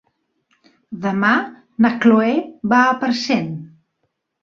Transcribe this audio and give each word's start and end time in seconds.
Demà 1.03 1.35
na 1.87 1.93
Chloé 2.01 2.35
va 2.75 2.83
a 2.89 2.99
Parcent. 3.07 3.57